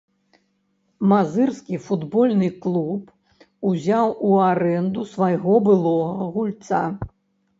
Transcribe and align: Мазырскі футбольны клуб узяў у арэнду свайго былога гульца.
Мазырскі 1.09 1.75
футбольны 1.87 2.47
клуб 2.63 3.03
узяў 3.71 4.07
у 4.29 4.31
арэнду 4.47 5.05
свайго 5.13 5.59
былога 5.67 6.23
гульца. 6.39 6.81